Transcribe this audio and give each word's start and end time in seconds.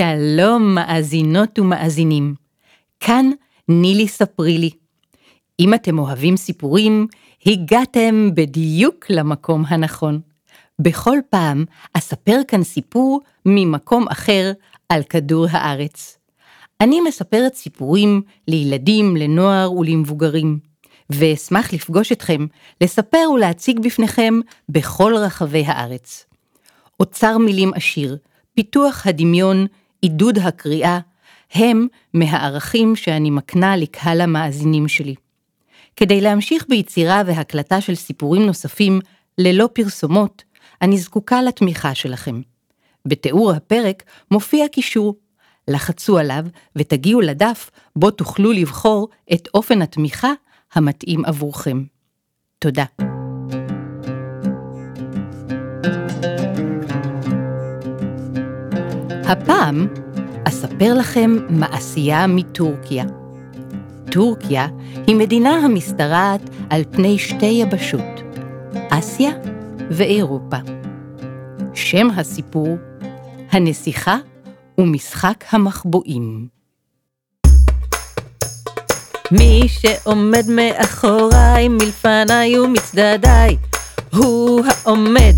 שלום 0.00 0.74
מאזינות 0.74 1.58
ומאזינים, 1.58 2.34
כאן 3.00 3.30
נילי 3.68 4.08
ספרי 4.08 4.58
לי. 4.58 4.70
אם 5.60 5.74
אתם 5.74 5.98
אוהבים 5.98 6.36
סיפורים, 6.36 7.06
הגעתם 7.46 8.30
בדיוק 8.34 9.04
למקום 9.10 9.64
הנכון. 9.68 10.20
בכל 10.78 11.18
פעם 11.30 11.64
אספר 11.94 12.40
כאן 12.48 12.62
סיפור 12.62 13.20
ממקום 13.46 14.08
אחר 14.08 14.52
על 14.88 15.02
כדור 15.02 15.46
הארץ. 15.50 16.18
אני 16.80 17.00
מספרת 17.00 17.54
סיפורים 17.54 18.22
לילדים, 18.48 19.16
לנוער 19.16 19.72
ולמבוגרים, 19.72 20.58
ואשמח 21.10 21.72
לפגוש 21.72 22.12
אתכם, 22.12 22.46
לספר 22.80 23.30
ולהציג 23.34 23.80
בפניכם 23.80 24.34
בכל 24.68 25.14
רחבי 25.16 25.64
הארץ. 25.66 26.26
אוצר 27.00 27.38
מילים 27.38 27.74
עשיר, 27.74 28.16
פיתוח 28.54 29.06
הדמיון, 29.06 29.66
עידוד 30.00 30.38
הקריאה, 30.38 30.98
הם 31.52 31.86
מהערכים 32.14 32.96
שאני 32.96 33.30
מקנה 33.30 33.76
לקהל 33.76 34.20
המאזינים 34.20 34.88
שלי. 34.88 35.14
כדי 35.96 36.20
להמשיך 36.20 36.64
ביצירה 36.68 37.22
והקלטה 37.26 37.80
של 37.80 37.94
סיפורים 37.94 38.46
נוספים 38.46 39.00
ללא 39.38 39.68
פרסומות, 39.72 40.44
אני 40.82 40.98
זקוקה 40.98 41.42
לתמיכה 41.42 41.94
שלכם. 41.94 42.40
בתיאור 43.06 43.52
הפרק 43.52 44.02
מופיע 44.30 44.68
קישור. 44.68 45.14
לחצו 45.68 46.18
עליו 46.18 46.44
ותגיעו 46.76 47.20
לדף 47.20 47.70
בו 47.96 48.10
תוכלו 48.10 48.52
לבחור 48.52 49.08
את 49.32 49.48
אופן 49.54 49.82
התמיכה 49.82 50.32
המתאים 50.74 51.24
עבורכם. 51.24 51.84
תודה. 52.58 53.09
הפעם 59.30 59.86
אספר 60.44 60.94
לכם 60.94 61.36
מעשייה 61.48 62.26
מטורקיה. 62.26 63.04
טורקיה 64.10 64.66
היא 65.06 65.16
מדינה 65.16 65.50
המשתרעת 65.50 66.40
על 66.70 66.82
פני 66.90 67.18
שתי 67.18 67.46
יבשות, 67.46 68.38
אסיה 68.90 69.30
ואירופה. 69.90 70.56
שם 71.74 72.10
הסיפור, 72.16 72.76
הנסיכה 73.50 74.16
ומשחק 74.78 75.44
המחבואים. 75.50 76.48
מי 79.30 79.62
שעומד 79.68 80.44
מאחוריי, 80.48 81.68
מלפניי 81.68 82.58
ומצדדיי, 82.58 83.56
הוא 84.12 84.64
העומד, 84.66 85.34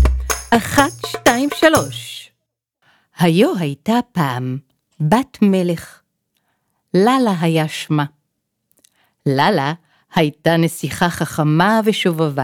אחת, 0.51 0.91
שתיים, 1.05 1.49
שלוש. 1.55 2.22
היו 3.17 3.57
הייתה 3.57 3.99
פעם 4.11 4.57
בת 4.99 5.37
מלך. 5.41 5.99
ללה 6.93 7.33
היה 7.41 7.67
שמה. 7.67 8.05
ללה 9.25 9.73
הייתה 10.15 10.57
נסיכה 10.57 11.09
חכמה 11.09 11.81
ושובבה. 11.85 12.43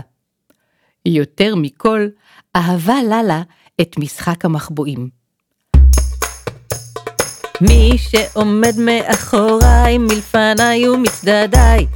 יותר 1.05 1.55
מכל, 1.55 2.07
אהבה 2.55 2.95
ללה 3.03 3.41
את 3.81 3.95
משחק 3.97 4.45
המחבואים. 4.45 5.09
מי 7.61 7.97
שעומד 7.97 8.73
מאחוריי, 8.77 9.97
מלפניי 9.97 10.89
ומצדדיי, 10.89 11.87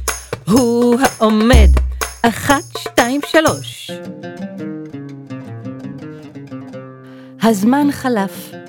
הוא 0.46 1.00
העומד, 1.00 1.70
אחת, 2.22 2.62
שתיים, 2.78 3.20
שלוש. 3.26 3.90
הזמן 7.42 7.92
חלף. 7.92 8.63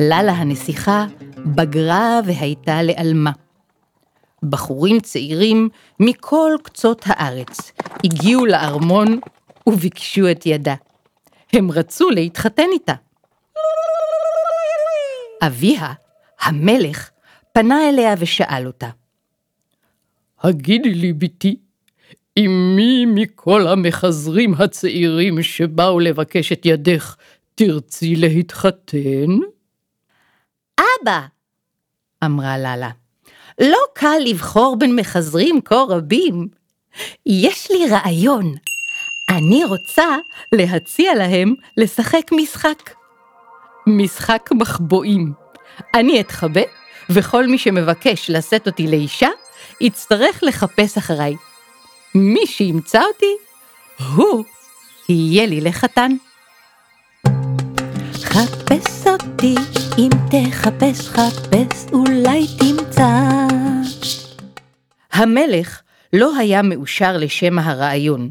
ללה 0.00 0.32
הנסיכה 0.32 1.06
בגרה 1.36 2.20
והייתה 2.26 2.82
לעלמה. 2.82 3.30
בחורים 4.42 5.00
צעירים 5.00 5.68
מכל 6.00 6.52
קצות 6.62 7.02
הארץ 7.06 7.72
הגיעו 8.04 8.46
לארמון 8.46 9.20
וביקשו 9.66 10.30
את 10.30 10.46
ידה. 10.46 10.74
הם 11.52 11.70
רצו 11.70 12.10
להתחתן 12.10 12.66
איתה. 12.72 12.94
אביה, 15.42 15.92
המלך, 16.40 17.10
פנה 17.52 17.88
אליה 17.88 18.14
ושאל 18.18 18.66
אותה. 18.66 18.88
הגידי 20.42 20.94
לי, 20.94 21.12
בתי, 21.12 21.56
עם 22.36 22.76
מי 22.76 23.06
מכל 23.06 23.66
המחזרים 23.66 24.54
הצעירים 24.54 25.42
שבאו 25.42 26.00
לבקש 26.00 26.52
את 26.52 26.66
ידך 26.66 27.16
תרצי 27.54 28.16
להתחתן? 28.16 29.38
אבא, 31.02 31.20
אמרה 32.24 32.58
ללה, 32.58 32.90
לא 33.60 33.78
קל 33.94 34.18
לבחור 34.24 34.76
בין 34.78 34.96
מחזרים 34.96 35.60
כה 35.64 35.82
רבים. 35.88 36.48
יש 37.26 37.70
לי 37.70 37.90
רעיון. 37.90 38.54
אני 39.30 39.64
רוצה 39.64 40.16
להציע 40.52 41.14
להם 41.14 41.54
לשחק 41.76 42.32
משחק. 42.32 42.90
משחק 43.86 44.50
מחבואים. 44.52 45.32
אני 45.94 46.20
אתחבא, 46.20 46.60
וכל 47.10 47.46
מי 47.46 47.58
שמבקש 47.58 48.30
לשאת 48.30 48.66
אותי 48.66 48.86
לאישה, 48.86 49.28
יצטרך 49.80 50.42
לחפש 50.42 50.98
אחריי. 50.98 51.36
מי 52.14 52.46
שימצא 52.46 53.02
אותי, 53.02 53.34
הוא 54.14 54.44
יהיה 55.08 55.46
לי 55.46 55.60
לחתן. 55.60 56.12
חפש 58.12 58.99
אותי, 59.10 59.54
אם 59.98 60.10
תחפש 60.30 61.08
חפש, 61.08 61.86
אולי 61.92 62.46
תמצא. 62.58 63.08
המלך 65.12 65.82
לא 66.12 66.36
היה 66.36 66.62
מאושר 66.62 67.16
לשם 67.16 67.58
הרעיון, 67.58 68.30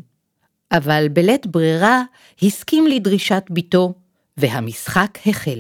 אבל 0.72 1.08
בלית 1.14 1.48
ברירה 1.48 2.04
הסכים 2.42 2.88
לדרישת 2.88 3.44
ביתו, 3.50 3.94
והמשחק 4.38 5.18
החל. 5.26 5.60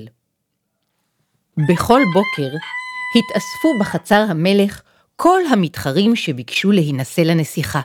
בכל 1.57 2.01
בוקר 2.13 2.55
התאספו 3.15 3.79
בחצר 3.79 4.25
המלך 4.29 4.81
כל 5.15 5.41
המתחרים 5.51 6.15
שביקשו 6.15 6.71
להינשא 6.71 7.21
לנסיכה. 7.21 7.81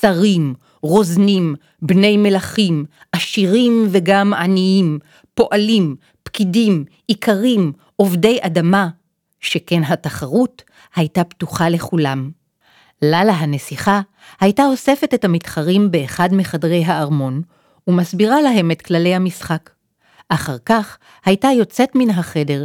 שרים, 0.00 0.54
רוזנים, 0.82 1.54
בני 1.82 2.16
מלכים, 2.16 2.84
עשירים 3.12 3.88
וגם 3.90 4.34
עניים, 4.34 4.98
פועלים, 5.38 5.96
פקידים, 6.22 6.84
איכרים, 7.08 7.72
עובדי 7.96 8.38
אדמה, 8.40 8.88
שכן 9.40 9.84
התחרות 9.84 10.62
הייתה 10.96 11.24
פתוחה 11.24 11.68
לכולם. 11.68 12.30
ללה 13.02 13.32
הנסיכה 13.32 14.00
הייתה 14.40 14.64
אוספת 14.66 15.14
את 15.14 15.24
המתחרים 15.24 15.90
באחד 15.90 16.28
מחדרי 16.32 16.84
הארמון, 16.84 17.42
ומסבירה 17.86 18.40
להם 18.40 18.70
את 18.70 18.82
כללי 18.82 19.14
המשחק. 19.14 19.70
אחר 20.28 20.56
כך 20.66 20.98
הייתה 21.24 21.48
יוצאת 21.48 21.90
מן 21.94 22.10
החדר, 22.10 22.64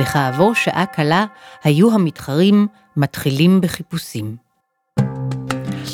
וכעבור 0.00 0.54
שעה 0.54 0.86
קלה 0.86 1.26
היו 1.64 1.94
המתחרים 1.94 2.66
מתחילים 2.96 3.60
בחיפושים. 3.60 4.36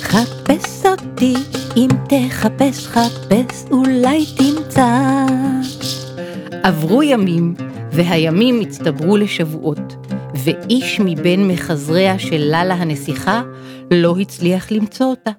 חפש 0.02 0.86
אותי, 0.86 1.34
אם 1.76 1.88
תחפש 2.08 2.86
חפש, 2.86 3.64
אולי 3.70 4.24
תמצא. 4.70 5.26
עברו 6.62 7.02
ימים, 7.02 7.54
והימים 7.92 8.60
הצטברו 8.60 9.16
לשבועות, 9.16 9.78
ואיש 10.34 11.00
מבין 11.00 11.48
מחזריה 11.48 12.18
של 12.18 12.36
ללה 12.36 12.74
הנסיכה 12.74 13.42
לא 13.90 14.16
הצליח 14.20 14.72
למצוא 14.72 15.06
אותה. 15.06 15.30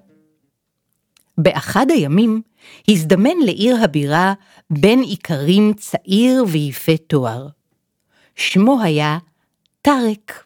באחד 1.38 1.86
הימים 1.90 2.42
הזדמן 2.88 3.38
לעיר 3.44 3.76
הבירה 3.84 4.32
בן 4.70 4.98
איכרים 5.10 5.72
צעיר 5.76 6.44
ויפה 6.48 6.96
תואר. 6.96 7.46
שמו 8.36 8.82
היה 8.82 9.18
טארק. 9.82 10.44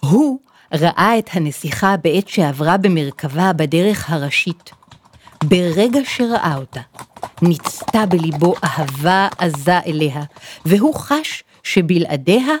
הוא 0.00 0.40
ראה 0.74 1.18
את 1.18 1.30
הנסיכה 1.32 1.96
בעת 1.96 2.28
שעברה 2.28 2.76
במרכבה 2.76 3.52
בדרך 3.52 4.10
הראשית. 4.10 4.77
ברגע 5.44 6.00
שראה 6.04 6.56
אותה, 6.56 6.80
ניצתה 7.42 8.06
בליבו 8.06 8.54
אהבה 8.64 9.28
עזה 9.38 9.78
אליה, 9.86 10.22
והוא 10.64 10.94
חש 10.94 11.44
שבלעדיה 11.62 12.54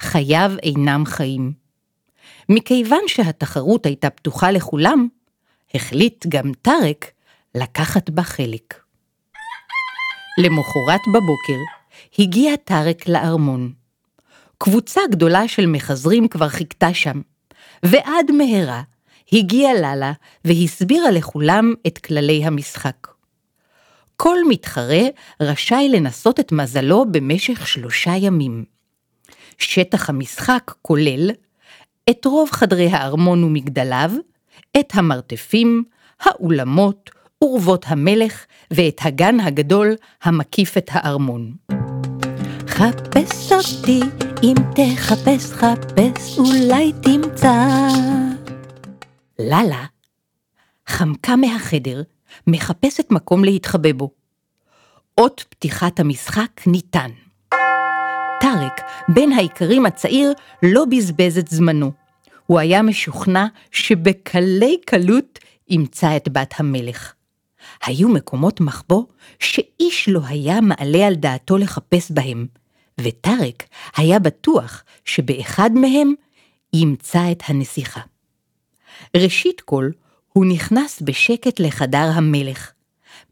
חייו 0.00 0.52
אינם 0.62 1.06
חיים. 1.06 1.52
מכיוון 2.48 3.00
שהתחרות 3.06 3.86
הייתה 3.86 4.10
פתוחה 4.10 4.50
לכולם, 4.50 5.08
החליט 5.74 6.26
גם 6.28 6.52
טארק 6.62 7.10
לקחת 7.54 8.10
בה 8.10 8.22
חלק. 8.22 8.74
למחרת 10.38 11.00
בבוקר 11.08 11.60
הגיע 12.18 12.56
טארק 12.56 13.08
לארמון. 13.08 13.72
קבוצה 14.58 15.00
גדולה 15.10 15.48
של 15.48 15.66
מחזרים 15.66 16.28
כבר 16.28 16.48
חיכתה 16.48 16.94
שם, 16.94 17.20
ועד 17.82 18.30
מהרה 18.30 18.82
הגיעה 19.32 19.74
ללה 19.74 20.12
והסבירה 20.44 21.10
לכולם 21.10 21.74
את 21.86 21.98
כללי 21.98 22.44
המשחק. 22.44 23.08
כל 24.16 24.36
מתחרה 24.48 25.02
רשאי 25.40 25.88
לנסות 25.88 26.40
את 26.40 26.52
מזלו 26.52 27.04
במשך 27.10 27.66
שלושה 27.66 28.12
ימים. 28.16 28.64
שטח 29.58 30.10
המשחק 30.10 30.72
כולל 30.82 31.30
את 32.10 32.24
רוב 32.24 32.50
חדרי 32.50 32.88
הארמון 32.88 33.44
ומגדליו, 33.44 34.10
את 34.80 34.92
המרתפים, 34.94 35.84
האולמות, 36.20 37.10
אורוות 37.42 37.84
המלך 37.88 38.44
ואת 38.70 39.00
הגן 39.02 39.40
הגדול 39.40 39.94
המקיף 40.22 40.76
את 40.76 40.90
הארמון. 40.92 41.52
חפש 42.68 43.52
אותי, 43.52 44.00
אם 44.42 44.54
תחפש 44.74 45.52
חפש 45.52 46.38
אולי 46.38 46.92
תמצא. 47.02 47.52
ללה 49.38 49.84
חמקה 50.86 51.36
מהחדר, 51.36 52.02
מחפשת 52.46 53.10
מקום 53.10 53.44
להתחבא 53.44 53.92
בו. 53.92 54.10
אות 55.18 55.44
פתיחת 55.48 56.00
המשחק 56.00 56.60
ניתן. 56.66 57.10
טארק, 58.40 58.80
בן 59.08 59.32
האיכרים 59.32 59.86
הצעיר, 59.86 60.32
לא 60.62 60.84
בזבז 60.84 61.38
את 61.38 61.48
זמנו. 61.48 61.92
הוא 62.46 62.58
היה 62.58 62.82
משוכנע 62.82 63.46
שבקלי 63.70 64.76
קלות 64.86 65.38
ימצא 65.68 66.16
את 66.16 66.28
בת 66.28 66.54
המלך. 66.56 67.14
היו 67.84 68.08
מקומות 68.08 68.60
מחבוא 68.60 69.04
שאיש 69.38 70.08
לא 70.08 70.20
היה 70.24 70.60
מעלה 70.60 71.06
על 71.06 71.14
דעתו 71.14 71.56
לחפש 71.56 72.10
בהם, 72.10 72.46
וטארק 73.00 73.62
היה 73.96 74.18
בטוח 74.18 74.84
שבאחד 75.04 75.70
מהם 75.74 76.14
ימצא 76.72 77.32
את 77.32 77.42
הנסיכה. 77.46 78.00
ראשית 79.16 79.60
כל, 79.60 79.90
הוא 80.32 80.46
נכנס 80.46 81.02
בשקט 81.02 81.60
לחדר 81.60 82.10
המלך. 82.14 82.72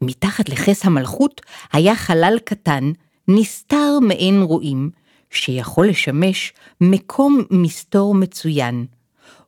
מתחת 0.01 0.49
לכס 0.49 0.85
המלכות 0.85 1.41
היה 1.73 1.95
חלל 1.95 2.37
קטן, 2.45 2.91
נסתר 3.27 3.99
מעין 4.01 4.41
רועים, 4.41 4.89
שיכול 5.29 5.87
לשמש 5.87 6.53
מקום 6.81 7.41
מסתור 7.51 8.15
מצוין. 8.15 8.85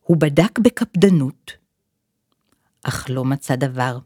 הוא 0.01 0.17
בדק 0.17 0.59
בקפדנות, 0.59 1.51
אך 2.83 3.05
לא 3.09 3.25
מצא 3.25 3.55
דבר. 3.55 3.97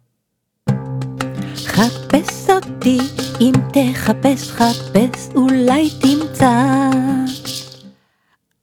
חפש 1.66 2.50
אותי, 2.50 2.98
אם 3.42 3.52
תחפש 3.74 4.52
חפש, 4.52 5.30
אולי 5.36 5.90
תמצא. 6.02 6.90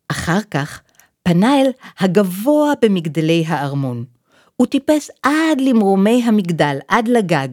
אחר 0.09 0.41
כך 0.51 0.81
פנה 1.29 1.61
אל 1.61 1.71
הגבוה 1.99 2.73
במגדלי 2.83 3.45
הארמון. 3.47 4.05
הוא 4.57 4.67
טיפס 4.67 5.11
עד 5.23 5.61
למרומי 5.61 6.23
המגדל, 6.25 6.79
עד 6.89 7.09
לגג. 7.09 7.49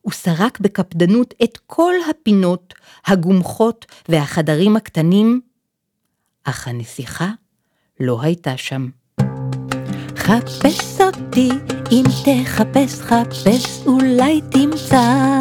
הוא 0.00 0.12
סרק 0.12 0.60
בקפדנות 0.60 1.34
את 1.44 1.58
כל 1.66 1.92
הפינות, 2.10 2.74
הגומחות 3.06 3.86
והחדרים 4.08 4.76
הקטנים, 4.76 5.40
אך 6.44 6.68
הנסיכה 6.68 7.30
לא 8.00 8.22
הייתה 8.22 8.56
שם. 8.56 8.88
חפש 10.16 11.00
אותי, 11.00 11.48
אם 11.92 12.04
תחפש 12.24 13.00
חפש, 13.00 13.86
אולי 13.86 14.40
תמצא. 14.50 15.40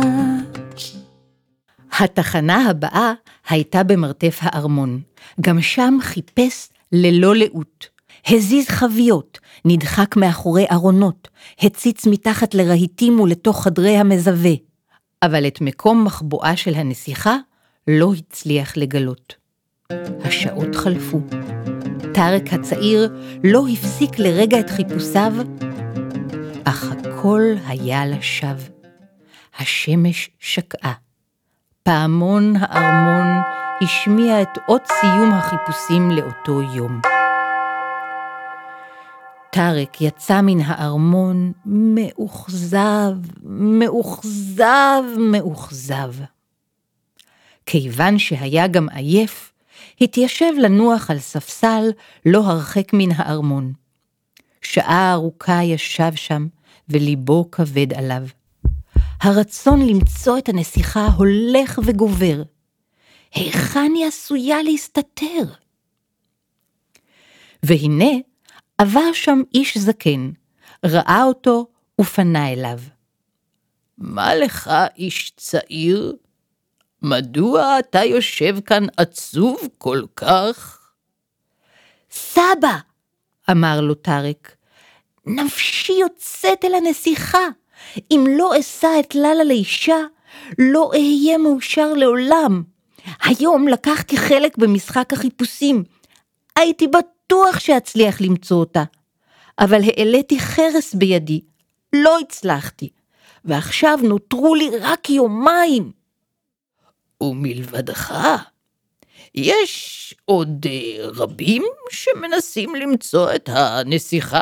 התחנה 2.00 2.69
הבאה 2.69 3.14
הייתה 3.50 3.84
במרתף 3.84 4.40
הארמון. 4.42 5.02
גם 5.42 5.62
שם 5.62 5.98
חיפש 6.02 6.69
ללא 6.92 7.36
לאות. 7.36 7.88
הזיז 8.28 8.68
חביות, 8.68 9.39
נדחק 9.66 10.16
מאחורי 10.18 10.66
ארונות, 10.72 11.28
הציץ 11.60 12.07
מתחת 12.07 12.54
לרהיטים 12.54 13.19
ולתוך 13.19 13.63
חדרי 13.63 13.98
המזווה. 13.98 14.54
אבל 15.24 15.48
את 15.48 15.62
מקום 15.62 16.04
מחבואה 16.04 16.57
של 16.57 16.74
הנסיכה 16.74 17.38
לא 17.88 18.13
הצליח 18.13 18.78
לגלות. 18.78 19.36
השעות 20.24 20.75
חלפו. 20.75 21.19
טארק 22.13 22.54
הצעיר 22.54 23.18
לא 23.44 23.68
הפסיק 23.68 24.19
לרגע 24.19 24.60
את 24.60 24.69
חיפושיו, 24.69 25.33
אך 26.63 26.92
הכל 26.92 27.42
היה 27.68 28.06
לשווא. 28.06 28.69
השמש 29.60 30.30
שקעה. 30.40 30.94
פעמון 31.83 32.54
הארמון 32.60 33.42
השמיע 33.81 34.41
את 34.41 34.57
אות 34.68 34.81
סיום 35.01 35.33
החיפושים 35.33 36.12
לאותו 36.12 36.62
יום. 36.62 37.01
טארק 39.51 40.01
יצא 40.01 40.41
מן 40.41 40.59
הארמון 40.62 41.51
מאוכזב, 41.65 43.13
מאוכזב, 43.44 45.03
מאוכזב. 45.18 46.13
כיוון 47.65 48.19
שהיה 48.19 48.68
גם 48.68 48.89
עייף, 48.89 49.53
התיישב 50.01 50.53
לנוח 50.57 51.12
על 51.12 51.19
ספסל 51.19 51.89
לא 52.25 52.44
הרחק 52.45 52.94
מן 52.94 53.12
הארמון. 53.15 53.73
שעה 54.62 55.13
ארוכה 55.13 55.63
ישב 55.63 56.12
שם, 56.15 56.47
וליבו 56.89 57.51
כבד 57.51 57.94
עליו. 57.94 58.23
הרצון 59.21 59.88
למצוא 59.88 60.38
את 60.38 60.50
הנסיכה 60.50 61.06
הולך 61.06 61.80
וגובר. 61.83 62.44
היכן 63.38 63.92
היא 63.95 64.06
עשויה 64.06 64.63
להסתתר? 64.63 65.44
והנה, 67.63 68.12
עבר 68.78 69.14
שם 69.14 69.42
איש 69.54 69.78
זקן, 69.78 70.31
ראה 70.85 71.23
אותו 71.23 71.68
ופנה 72.02 72.54
אליו. 72.54 72.80
מה 73.97 74.35
לך, 74.35 74.71
איש 74.97 75.31
צעיר? 75.38 76.16
מדוע 77.02 77.80
אתה 77.80 78.04
יושב 78.04 78.59
כאן 78.66 78.83
עצוב 78.97 79.68
כל 79.78 80.02
כך? 80.16 80.90
סבא, 82.11 82.78
אמר 83.52 83.81
לו 83.81 83.95
טארק, 83.95 84.56
נפשי 85.26 85.94
יוצאת 85.94 86.66
אל 86.66 86.76
הנסיכה. 86.76 87.47
אם 88.11 88.26
לא 88.38 88.59
אשא 88.59 88.90
את 89.00 89.16
ללה 89.16 89.44
לאישה, 89.44 89.97
לא 90.59 90.92
אהיה 90.94 91.38
מאושר 91.38 91.94
לעולם. 91.94 92.64
היום 93.23 93.68
לקחתי 93.68 94.18
חלק 94.18 94.57
במשחק 94.57 95.14
החיפושים. 95.14 95.83
הייתי 96.56 96.87
בטוח 96.87 97.59
שאצליח 97.59 98.21
למצוא 98.21 98.57
אותה, 98.57 98.83
אבל 99.59 99.81
העליתי 99.83 100.40
חרס 100.40 100.94
בידי. 100.94 101.42
לא 101.94 102.19
הצלחתי, 102.19 102.90
ועכשיו 103.45 103.99
נותרו 104.04 104.56
לי 104.56 104.69
רק 104.81 105.09
יומיים. 105.09 105.92
ומלבדך, 107.21 108.14
יש 109.35 110.16
עוד 110.26 110.66
אה, 110.69 111.06
רבים 111.16 111.64
שמנסים 111.90 112.76
למצוא 112.76 113.35
את 113.35 113.49
הנסיכה? 113.54 114.42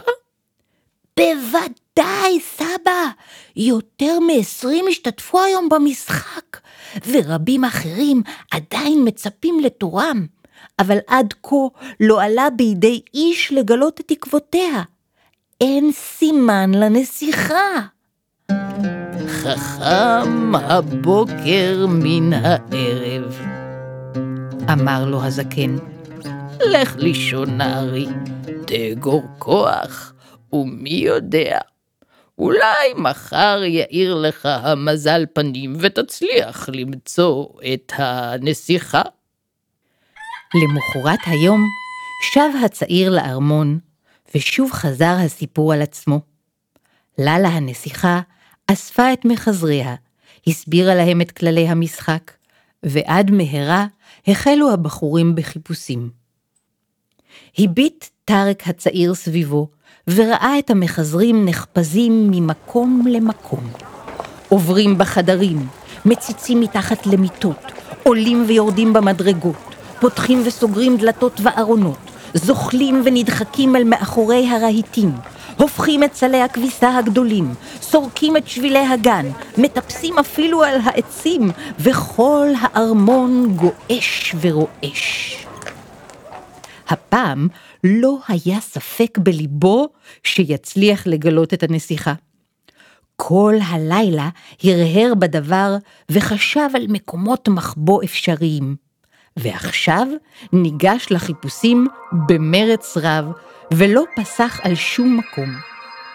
בוודאי, 1.18 1.85
סבא. 2.40 3.10
יותר 3.56 4.20
מעשרים 4.20 4.86
השתתפו 4.90 5.42
היום 5.42 5.70
במשחק, 5.70 6.60
ורבים 7.08 7.64
אחרים 7.66 8.24
עדיין 8.52 9.02
מצפים 9.06 9.60
לתורם, 9.60 10.26
אבל 10.80 10.98
עד 11.08 11.34
כה 11.44 11.56
לא 12.00 12.24
עלה 12.24 12.50
בידי 12.50 13.02
איש 13.14 13.52
לגלות 13.52 14.00
את 14.00 14.08
תקוותיה. 14.08 14.84
אין 15.62 15.92
סימן 15.92 16.72
לנסיכה. 16.74 17.80
חכם 19.28 20.56
הבוקר 20.56 21.86
מן 21.90 22.34
הערב, 22.34 23.40
אמר 24.72 25.06
לו 25.06 25.24
הזקן. 25.24 25.76
לך 26.72 26.96
לישון 26.98 27.58
נערי, 27.58 28.08
תאגור 28.66 29.24
כוח, 29.40 30.14
ומי 30.54 30.90
יודע, 30.90 31.60
אולי 32.40 32.94
מחר 32.98 33.62
יאיר 33.66 34.16
לך 34.16 34.46
המזל 34.46 35.26
פנים 35.34 35.76
ותצליח 35.80 36.70
למצוא 36.74 37.46
את 37.74 37.94
הנסיכה. 37.96 39.02
למחרת 40.56 41.20
היום 41.26 41.62
שב 42.34 42.50
הצעיר 42.66 43.10
לארמון, 43.10 43.80
ושוב 44.36 44.72
חזר 44.72 45.16
הסיפור 45.26 45.74
על 45.74 45.82
עצמו. 45.82 46.20
ללה 47.18 47.48
הנסיכה 47.48 48.22
אספה 48.68 49.14
את 49.14 49.26
מחזריה, 49.26 49.96
הסבירה 50.48 50.96
להם 50.96 51.22
את 51.22 51.32
כללי 51.32 51.68
המשחק, 51.68 52.32
ועד 52.84 53.32
מהרה 53.32 53.86
החלו 54.28 54.72
הבחורים 54.72 55.36
בחיפושים. 55.36 56.10
הביט 57.60 58.06
טארק 58.26 58.68
הצעיר 58.68 59.14
סביבו, 59.14 59.70
וראה 60.08 60.60
את 60.60 60.70
המחזרים 60.70 61.46
נחפזים 61.46 62.32
ממקום 62.32 63.04
למקום. 63.08 63.60
עוברים 64.50 64.98
בחדרים, 64.98 65.68
מציצים 66.06 66.60
מתחת 66.60 67.08
למיטות, 67.08 67.72
עולים 68.04 68.44
ויורדים 68.48 68.94
במדרגות, 68.94 69.56
פותחים 70.00 70.42
וסוגרים 70.46 70.98
דלתות 70.98 71.42
וארונות, 71.44 71.98
זוחלים 72.34 73.02
ונדחקים 73.06 73.76
אל 73.76 73.84
מאחורי 73.84 74.50
הרהיטים, 74.50 75.12
הופכים 75.58 76.04
את 76.04 76.14
סלי 76.14 76.42
הכביסה 76.42 76.98
הגדולים, 76.98 77.54
סורקים 77.82 78.38
את 78.38 78.48
שבילי 78.48 78.88
הגן, 78.88 79.26
מטפסים 79.58 80.20
אפילו 80.20 80.64
על 80.64 80.80
העצים, 80.84 81.52
וכל 81.80 82.48
הארמון 82.62 83.56
גועש 83.56 84.36
ורועש. 84.42 85.45
הפעם 86.88 87.48
לא 87.84 88.18
היה 88.28 88.60
ספק 88.60 89.18
בליבו 89.18 89.90
שיצליח 90.24 91.08
לגלות 91.08 91.54
את 91.54 91.64
הנסיכה. 91.64 92.14
כל 93.16 93.56
הלילה 93.68 94.30
הרהר 94.64 95.14
בדבר 95.20 95.76
וחשב 96.12 96.70
על 96.74 96.86
מקומות 96.90 97.48
מחבוא 97.48 98.04
אפשריים. 98.04 98.76
ועכשיו 99.38 100.08
ניגש 100.54 101.08
לחיפושים 101.10 101.88
במרץ 102.28 102.98
רב, 102.98 103.26
ולא 103.74 104.04
פסח 104.16 104.60
על 104.64 104.76
שום 104.76 105.18
מקום. 105.18 105.56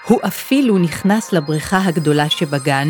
הוא 0.06 0.20
אפילו 0.26 0.78
נכנס 0.78 1.32
לבריכה 1.32 1.84
הגדולה 1.84 2.30
שבגן, 2.30 2.88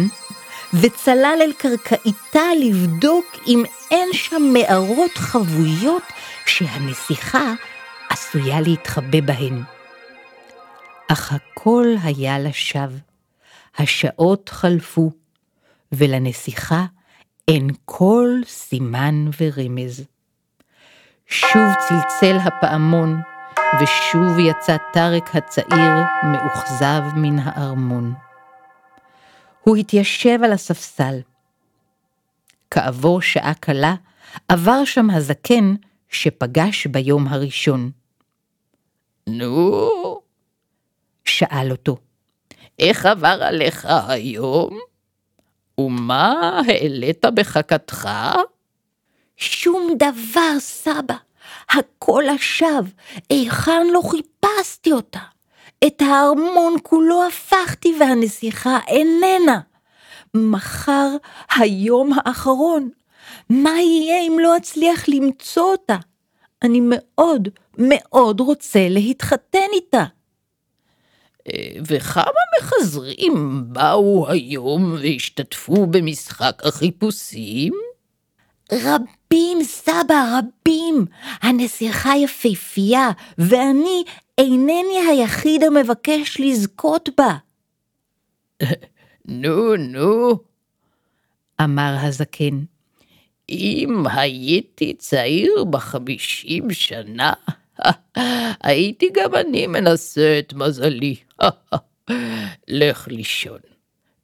וצלל 0.74 1.38
אל 1.40 1.52
קרקעיתה 1.58 2.42
לבדוק 2.60 3.24
אם 3.46 3.62
אין 3.90 4.08
שם 4.12 4.42
מערות 4.52 5.18
חבויות 5.18 6.02
שהנסיכה 6.46 7.52
עשויה 8.10 8.60
להתחבא 8.60 9.20
בהן. 9.20 9.62
אך 11.08 11.32
הכל 11.32 11.86
היה 12.02 12.38
לשווא. 12.38 12.98
השעות 13.78 14.48
חלפו, 14.48 15.10
ולנסיכה 15.92 16.84
אין 17.48 17.70
כל 17.84 18.28
סימן 18.46 19.24
ורמז. 19.40 20.04
שוב 21.26 21.74
צלצל 21.88 22.36
הפעמון, 22.36 23.20
ושוב 23.82 24.38
יצא 24.38 24.76
טארק 24.92 25.36
הצעיר 25.36 26.04
מאוכזב 26.24 27.02
מן 27.16 27.38
הארמון. 27.38 28.14
הוא 29.60 29.76
התיישב 29.76 30.38
על 30.44 30.52
הספסל. 30.52 31.20
כעבור 32.70 33.22
שעה 33.22 33.54
קלה 33.54 33.94
עבר 34.48 34.84
שם 34.84 35.10
הזקן 35.10 35.74
שפגש 36.08 36.86
ביום 36.86 37.28
הראשון. 37.28 37.90
נו? 39.26 40.20
שאל 41.24 41.70
אותו. 41.70 41.96
איך 42.78 43.06
עבר 43.06 43.38
עליך 43.42 43.88
היום? 44.08 44.78
ומה 45.80 46.60
העלית 46.66 47.24
בחכתך? 47.24 48.08
שום 49.36 49.90
דבר, 49.96 50.58
סבא. 50.58 51.14
הכל 51.70 52.24
לשווא. 52.34 52.90
היכן 53.30 53.86
לא 53.92 54.02
חיפשתי 54.10 54.92
אותה? 54.92 55.20
את 55.86 56.02
הארמון 56.02 56.74
כולו 56.82 57.26
הפכתי 57.26 57.94
והנסיכה 58.00 58.78
איננה. 58.88 59.60
מחר 60.34 61.08
היום 61.54 62.10
האחרון. 62.16 62.88
מה 63.50 63.80
יהיה 63.80 64.20
אם 64.20 64.36
לא 64.40 64.56
אצליח 64.56 65.08
למצוא 65.08 65.64
אותה? 65.64 65.96
אני 66.62 66.80
מאוד 66.82 67.48
מאוד 67.88 68.40
רוצה 68.40 68.88
להתחתן 68.88 69.68
איתה. 69.72 70.04
אה, 71.48 71.72
וכמה 71.86 72.40
מחזרים 72.60 73.64
באו 73.66 74.28
היום 74.28 74.92
והשתתפו 74.92 75.86
במשחק 75.86 76.62
החיפושים? 76.64 77.72
רבים, 78.72 79.62
סבא, 79.62 80.38
רבים. 80.38 81.06
הנסיכה 81.42 82.16
יפהפייה, 82.16 83.10
ואני 83.38 84.04
אינני 84.38 84.98
היחיד 85.08 85.62
המבקש 85.62 86.40
לזכות 86.40 87.08
בה. 87.18 87.36
נו, 89.24 89.76
נו, 89.76 90.38
אמר 91.60 91.96
הזקן. 92.00 92.64
אם 93.48 94.04
הייתי 94.12 94.94
צעיר 94.94 95.64
בחמישים 95.64 96.70
שנה, 96.70 97.32
הייתי 98.62 99.08
גם 99.14 99.34
אני 99.34 99.66
מנסה 99.66 100.38
את 100.38 100.52
מזלי. 100.52 101.16
לך 102.68 103.08
לישון, 103.08 103.58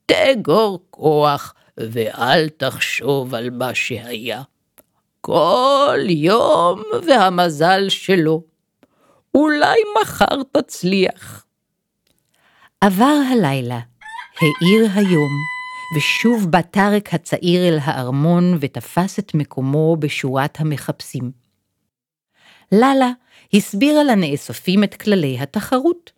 תאגור 0.07 0.81
כוח 0.91 1.55
ואל 1.77 2.49
תחשוב 2.49 3.35
על 3.35 3.51
מה 3.51 3.75
שהיה. 3.75 4.43
כל 5.21 5.99
יום 6.09 6.83
והמזל 7.07 7.89
שלו. 7.89 8.43
אולי 9.35 9.79
מחר 10.03 10.43
תצליח. 10.53 11.45
עבר 12.81 13.19
הלילה, 13.33 13.81
האיר 14.41 14.87
היום, 14.95 15.31
ושוב 15.97 16.51
בא 16.51 16.61
טארק 16.61 17.15
הצעיר 17.15 17.69
אל 17.69 17.79
הארמון 17.83 18.59
ותפס 18.61 19.19
את 19.19 19.35
מקומו 19.35 19.97
בשורת 19.97 20.61
המחפשים. 20.61 21.46
ללה 22.73 23.11
הסבירה 23.55 24.05
לנאספים 24.05 24.85
את 24.85 24.95
כללי 24.95 25.39
התחרות. 25.41 26.13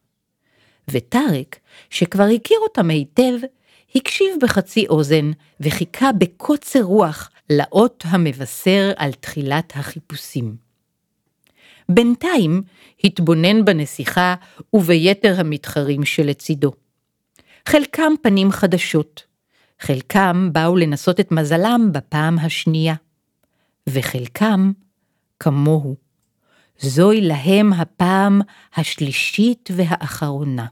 וטארק, 0.91 1.59
שכבר 1.91 2.25
הכיר 2.25 2.59
אותם 2.63 2.91
היטב, 2.91 3.35
הקשיב 3.95 4.29
בחצי 4.43 4.87
אוזן 4.89 5.31
וחיכה 5.61 6.13
בקוצר 6.13 6.83
רוח 6.83 7.31
לאות 7.51 8.05
המבשר 8.07 8.93
על 8.97 9.13
תחילת 9.13 9.73
החיפושים. 9.77 10.57
בינתיים 11.89 12.63
התבונן 13.05 13.65
בנסיכה 13.65 14.35
וביתר 14.73 15.35
המתחרים 15.41 16.05
שלצידו. 16.05 16.73
חלקם 17.69 18.13
פנים 18.23 18.51
חדשות, 18.51 19.23
חלקם 19.81 20.51
באו 20.53 20.77
לנסות 20.77 21.21
את 21.21 21.33
מזלם 21.33 21.89
בפעם 21.93 22.39
השנייה, 22.39 22.95
וחלקם 23.89 24.73
כמוהו. 25.41 26.08
זוהי 26.81 27.21
להם 27.21 27.73
הפעם 27.73 28.41
השלישית 28.77 29.69
והאחרונה. 29.77 30.67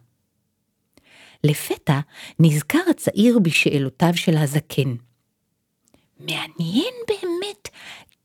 לפתע 1.45 2.01
נזכר 2.39 2.83
הצעיר 2.91 3.39
בשאלותיו 3.39 4.13
של 4.15 4.37
הזקן. 4.37 4.95
מעניין 6.21 6.95
באמת 7.09 7.69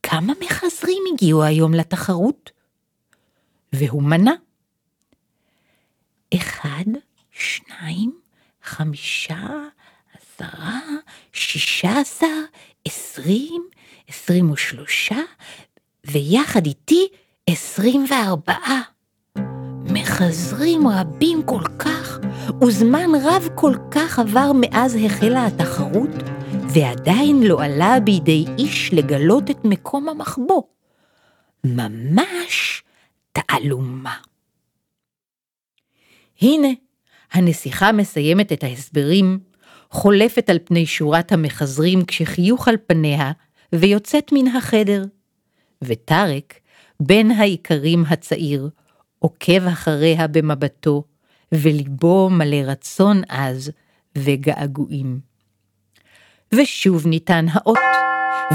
כמה 0.04 0.34
מחזרים 0.42 1.04
הגיעו 1.14 1.44
היום 1.44 1.74
לתחרות? 1.74 2.52
והוא 3.74 4.04
מנה. 4.04 4.34
אחד, 6.36 6.86
שניים, 7.32 8.20
חמישה, 8.64 9.48
עשרה, 10.14 10.80
שישה 11.34 12.00
עשר, 12.00 12.42
עשרים, 12.86 13.64
עשרים 14.08 14.52
ושלושה, 14.52 15.22
ויחד 16.06 16.66
איתי 16.66 17.08
עשרים 17.52 18.06
וארבעה. 18.10 18.82
מחזרים 19.94 20.88
רבים 20.88 21.44
כל 21.46 21.64
כך, 21.80 22.20
וזמן 22.64 23.10
רב 23.24 23.48
כל 23.56 23.74
כך 23.92 24.20
עבר 24.20 24.52
מאז 24.56 24.98
החלה 25.06 25.46
התחרות, 25.46 26.10
ועדיין 26.74 27.44
לא 27.44 27.64
עלה 27.64 28.00
בידי 28.00 28.46
איש 28.58 28.94
לגלות 28.94 29.50
את 29.50 29.66
מקום 29.66 30.10
המחבוא. 30.10 30.62
ממש 31.64 32.84
תעלומה. 33.32 34.16
הנה, 36.42 36.70
הנסיכה 37.32 37.92
מסיימת 37.92 38.52
את 38.52 38.64
ההסברים, 38.64 39.40
חולפת 39.90 40.50
על 40.50 40.60
פני 40.64 40.86
שורת 40.86 41.32
המחזרים 41.32 42.06
כשחיוך 42.06 42.68
על 42.68 42.76
פניה, 42.88 43.32
ויוצאת 43.74 44.32
מן 44.32 44.48
החדר. 44.48 45.04
וטארק, 45.82 46.61
בן 47.04 47.32
האיכרים 47.32 48.04
הצעיר, 48.10 48.70
עוקב 49.20 49.68
אחריה 49.68 50.28
במבטו, 50.28 51.04
וליבו 51.52 52.30
מלא 52.30 52.58
רצון 52.66 53.22
עז 53.30 53.72
וגעגועים. 54.18 55.20
ושוב 56.54 57.08
ניתן 57.08 57.46
האות, 57.52 57.78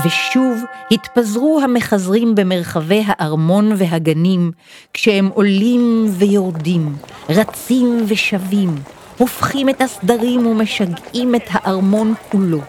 ושוב 0.04 0.62
התפזרו 0.90 1.60
המחזרים 1.64 2.34
במרחבי 2.34 3.02
הארמון 3.06 3.72
והגנים, 3.76 4.50
כשהם 4.94 5.26
עולים 5.34 6.06
ויורדים, 6.10 6.96
רצים 7.28 8.04
ושבים, 8.06 8.74
הופכים 9.18 9.68
את 9.68 9.80
הסדרים 9.80 10.46
ומשגעים 10.46 11.34
את 11.34 11.46
הארמון 11.50 12.14
כולו, 12.30 12.60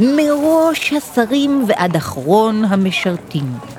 מראש 0.00 0.92
השרים 0.92 1.64
ועד 1.68 1.96
אחרון 1.96 2.64
המשרתים. 2.64 3.75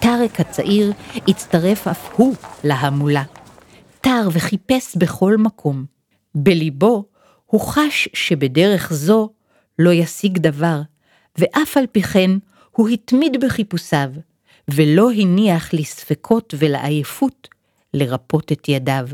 טארק 0.00 0.40
הצעיר 0.40 0.92
הצטרף 1.28 1.88
אף 1.88 2.10
הוא 2.16 2.34
להמולה. 2.64 3.22
תר 4.00 4.28
וחיפש 4.32 4.96
בכל 4.96 5.36
מקום. 5.36 5.84
בליבו 6.34 7.04
הוא 7.46 7.60
חש 7.60 8.08
שבדרך 8.12 8.92
זו 8.92 9.30
לא 9.78 9.92
ישיג 9.92 10.38
דבר, 10.38 10.80
ואף 11.38 11.76
על 11.76 11.86
פי 11.92 12.02
כן 12.02 12.30
הוא 12.70 12.88
התמיד 12.88 13.44
בחיפושיו, 13.44 14.10
ולא 14.68 15.10
הניח 15.10 15.74
לספקות 15.74 16.54
ולעייפות 16.58 17.48
לרפות 17.94 18.52
את 18.52 18.68
ידיו. 18.68 19.08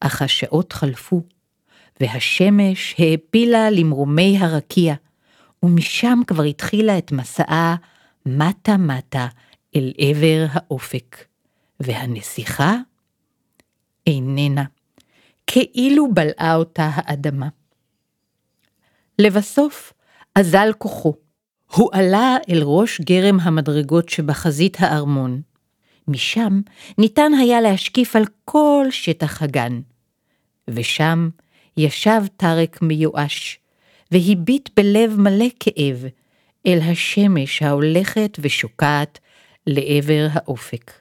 אך 0.00 0.22
השעות 0.22 0.72
חלפו, 0.72 1.22
והשמש 2.00 2.94
העפילה 2.98 3.70
למרומי 3.70 4.38
הרקיע, 4.40 4.94
ומשם 5.62 6.20
כבר 6.26 6.42
התחילה 6.42 6.98
את 6.98 7.12
מסעה 7.12 7.76
מטה-מטה 8.26 9.26
אל 9.76 9.92
עבר 9.98 10.46
האופק, 10.50 11.16
והנסיכה 11.80 12.76
איננה, 14.06 14.64
כאילו 15.46 16.14
בלעה 16.14 16.54
אותה 16.54 16.90
האדמה. 16.94 17.48
לבסוף, 19.18 19.92
אזל 20.34 20.72
כוחו. 20.78 21.14
הוא 21.74 21.90
עלה 21.92 22.36
אל 22.50 22.62
ראש 22.62 23.00
גרם 23.00 23.40
המדרגות 23.40 24.08
שבחזית 24.08 24.76
הארמון. 24.80 25.42
משם 26.08 26.60
ניתן 26.98 27.32
היה 27.40 27.60
להשקיף 27.60 28.16
על 28.16 28.24
כל 28.44 28.86
שטח 28.90 29.42
הגן. 29.42 29.80
ושם 30.68 31.28
ישב 31.76 32.22
טארק 32.36 32.82
מיואש, 32.82 33.58
והביט 34.10 34.70
בלב 34.76 35.20
מלא 35.20 35.46
כאב 35.60 36.04
אל 36.66 36.78
השמש 36.82 37.62
ההולכת 37.62 38.38
ושוקעת 38.40 39.18
לעבר 39.66 40.26
האופק. 40.32 40.92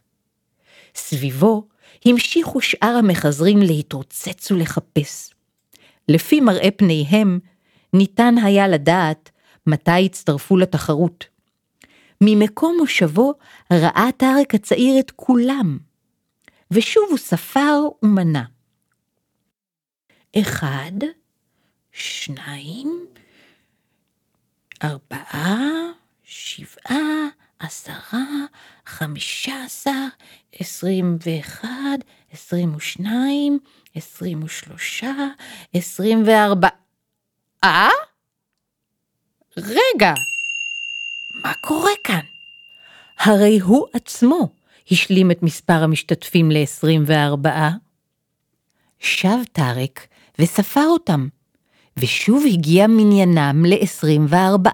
סביבו 0.95 1.67
המשיכו 2.05 2.61
שאר 2.61 2.95
המחזרים 2.99 3.59
להתרוצץ 3.59 4.51
ולחפש. 4.51 5.33
לפי 6.07 6.39
מראה 6.39 6.71
פניהם, 6.71 7.39
ניתן 7.93 8.35
היה 8.43 8.67
לדעת 8.67 9.29
מתי 9.67 10.05
הצטרפו 10.05 10.57
לתחרות. 10.57 11.25
ממקום 12.21 12.77
מושבו 12.79 13.33
ראה 13.73 14.09
טארק 14.17 14.55
הצעיר 14.55 14.99
את 14.99 15.11
כולם, 15.11 15.77
ושוב 16.71 17.03
הוא 17.09 17.17
ספר 17.17 17.79
ומנה. 18.03 18.43
אחד, 20.39 20.91
שניים, 21.91 23.05
ארבעה, 24.83 25.57
שבעה, 26.23 27.27
עשרה, 27.59 28.23
חמישה 28.85 29.63
עשר, 29.65 30.05
עשרים 30.59 31.17
ואחד, 31.25 31.97
עשרים 32.31 32.75
ושניים, 32.75 33.59
עשרים 33.95 34.43
ושלושה, 34.43 35.13
עשרים 35.73 36.23
וארבעה. 36.25 36.71
אה? 37.63 37.89
רגע, 39.57 40.13
מה 41.43 41.53
קורה 41.61 41.91
כאן? 42.03 42.25
הרי 43.19 43.59
הוא 43.59 43.87
עצמו 43.93 44.49
השלים 44.91 45.31
את 45.31 45.43
מספר 45.43 45.83
המשתתפים 45.83 46.51
ל-24. 46.51 47.47
שב 48.99 49.37
טארק 49.51 50.07
וספר 50.39 50.85
אותם, 50.85 51.27
ושוב 51.97 52.43
הגיע 52.53 52.87
מניינם 52.87 53.65
ל-24. 53.65 54.69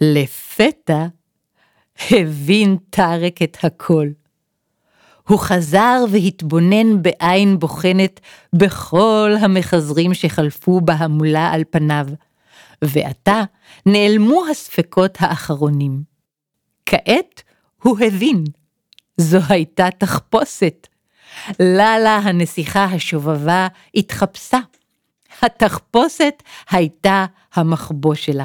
לפתע 0.00 1.06
הבין 2.10 2.76
טארק 2.90 3.42
את 3.42 3.56
הכל. 3.62 4.06
הוא 5.28 5.38
חזר 5.38 6.04
והתבונן 6.10 7.02
בעין 7.02 7.58
בוחנת 7.58 8.20
בכל 8.52 9.32
המחזרים 9.40 10.14
שחלפו 10.14 10.80
בהמולה 10.80 11.50
על 11.52 11.62
פניו, 11.70 12.06
ועתה 12.84 13.42
נעלמו 13.86 14.42
הספקות 14.50 15.18
האחרונים. 15.20 16.02
כעת 16.86 17.42
הוא 17.82 17.98
הבין, 18.00 18.44
זו 19.16 19.38
הייתה 19.48 19.88
תחפושת. 19.98 20.86
ללה 21.60 22.16
הנסיכה 22.16 22.84
השובבה 22.84 23.68
התחפשה. 23.94 24.58
התחפושת 25.42 26.42
הייתה 26.70 27.26
המחבוא 27.54 28.14
שלה. 28.14 28.44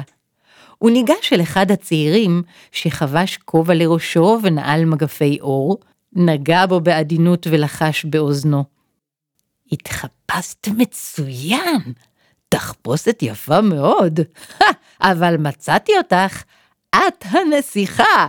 הוא 0.78 0.90
ניגש 0.90 1.32
אל 1.32 1.42
אחד 1.42 1.70
הצעירים 1.70 2.42
שחבש 2.72 3.36
כובע 3.36 3.74
לראשו 3.74 4.38
ונעל 4.42 4.84
מגפי 4.84 5.38
אור, 5.40 5.78
נגע 6.12 6.66
בו 6.66 6.80
בעדינות 6.80 7.46
ולחש 7.50 8.04
באוזנו. 8.04 8.64
התחפשת 9.72 10.68
מצוין, 10.68 11.92
תחפושת 12.48 13.18
יפה 13.22 13.60
מאוד, 13.60 14.20
אבל 15.00 15.36
מצאתי 15.36 15.92
אותך, 15.98 16.42
את 16.90 17.24
הנסיכה. 17.24 18.26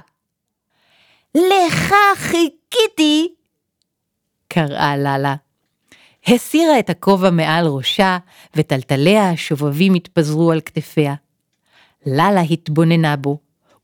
לך 1.35 1.93
חיכיתי, 2.15 3.33
קראה 4.47 4.97
ללה. 4.97 5.35
הסירה 6.27 6.79
את 6.79 6.89
הכובע 6.89 7.29
מעל 7.29 7.67
ראשה, 7.67 8.17
וטלטליה 8.55 9.29
השובבים 9.29 9.93
התפזרו 9.93 10.51
על 10.51 10.61
כתפיה. 10.61 11.13
ללה 12.05 12.41
התבוננה 12.41 13.15
בו, 13.15 13.37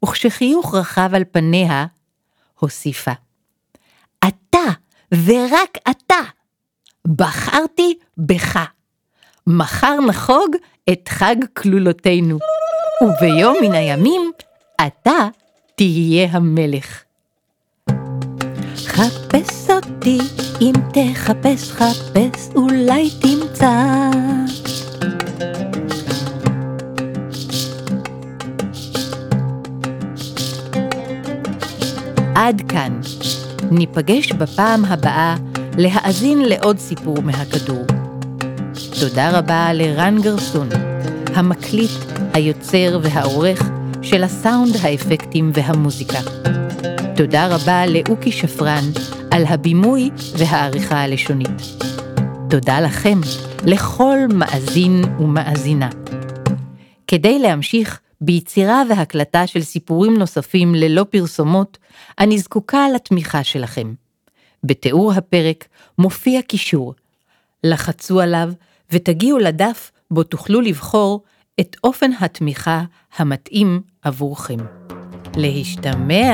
וכשחיוך 0.05 0.75
רחב 0.75 1.09
על 1.13 1.23
פניה, 1.31 1.85
הוסיפה. 2.59 3.11
אתה, 4.27 4.59
ורק 5.25 5.77
אתה, 5.89 6.19
בחרתי 7.07 7.97
בך. 8.17 8.59
מחר 9.47 9.95
נחוג 10.07 10.55
את 10.89 11.09
חג 11.09 11.35
כלולותינו, 11.53 12.39
וביום 13.03 13.55
מן 13.61 13.71
הימים 13.71 14.31
אתה 14.87 15.27
תהיה 15.75 16.27
המלך. 16.31 17.03
חפש 18.75 19.69
אותי, 19.69 20.17
אם 20.61 20.73
תחפש 20.93 21.71
חפש, 21.71 22.49
אולי 22.55 23.09
תמצא. 23.09 24.09
עד 32.35 32.61
כאן. 32.67 32.99
ניפגש 33.71 34.31
בפעם 34.31 34.85
הבאה 34.85 35.35
להאזין 35.77 36.41
לעוד 36.41 36.79
סיפור 36.79 37.21
מהכדור. 37.21 37.85
תודה 38.99 39.37
רבה 39.37 39.73
לרן 39.73 40.21
גרסון, 40.21 40.69
המקליט, 41.35 41.91
היוצר 42.33 42.99
והעורך 43.03 43.69
של 44.01 44.23
הסאונד, 44.23 44.75
האפקטים 44.81 45.51
והמוזיקה. 45.53 46.19
תודה 47.15 47.47
רבה 47.47 47.85
לאוקי 47.85 48.31
שפרן 48.31 48.83
על 49.33 49.45
הבימוי 49.45 50.09
והעריכה 50.37 51.01
הלשונית. 51.01 51.61
תודה 52.49 52.81
לכם, 52.81 53.19
לכל 53.65 54.17
מאזין 54.33 55.03
ומאזינה. 55.19 55.89
כדי 57.07 57.39
להמשיך 57.39 57.99
ביצירה 58.21 58.83
והקלטה 58.89 59.47
של 59.47 59.61
סיפורים 59.61 60.17
נוספים 60.17 60.75
ללא 60.75 61.05
פרסומות, 61.09 61.77
אני 62.19 62.39
זקוקה 62.39 62.85
לתמיכה 62.95 63.43
שלכם. 63.43 63.93
בתיאור 64.63 65.13
הפרק 65.13 65.67
מופיע 65.97 66.41
קישור. 66.41 66.93
לחצו 67.63 68.21
עליו 68.21 68.49
ותגיעו 68.91 69.39
לדף 69.39 69.91
בו 70.11 70.23
תוכלו 70.23 70.61
לבחור 70.61 71.23
את 71.59 71.75
אופן 71.83 72.11
התמיכה 72.19 72.83
המתאים 73.17 73.81
עבורכם. 74.01 74.57
להשתמע! 75.35 76.33